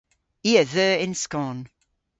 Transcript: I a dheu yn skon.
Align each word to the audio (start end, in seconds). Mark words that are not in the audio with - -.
I 0.49 0.51
a 0.61 0.63
dheu 0.73 0.93
yn 1.03 1.13
skon. 1.23 1.57